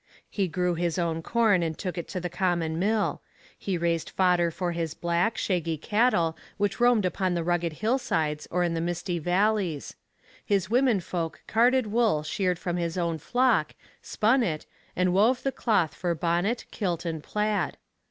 He 0.31 0.47
grew 0.47 0.73
his 0.73 0.97
own 0.97 1.21
corn 1.21 1.61
and 1.61 1.77
took 1.77 1.95
it 1.95 2.07
to 2.07 2.19
the 2.19 2.27
common 2.27 2.79
mill; 2.79 3.21
he 3.55 3.77
raised 3.77 4.09
fodder 4.09 4.49
for 4.49 4.71
his 4.71 4.95
black, 4.95 5.37
shaggy 5.37 5.77
cattle 5.77 6.35
which 6.57 6.79
roamed 6.79 7.05
upon 7.05 7.35
the 7.35 7.43
rugged 7.43 7.73
hillsides 7.73 8.47
or 8.49 8.63
in 8.63 8.73
the 8.73 8.81
misty 8.81 9.19
valleys; 9.19 9.95
his 10.43 10.71
women 10.71 11.01
folk 11.01 11.43
carded 11.45 11.85
wool 11.85 12.23
sheared 12.23 12.57
from 12.57 12.77
his 12.77 12.97
own 12.97 13.19
flock, 13.19 13.75
spun 14.01 14.41
it, 14.41 14.65
and 14.95 15.13
wove 15.13 15.43
the 15.43 15.51
cloth 15.51 15.93
for 15.93 16.15
bonnet, 16.15 16.65
kilt, 16.71 17.05
and 17.05 17.21
plaid. 17.21 17.77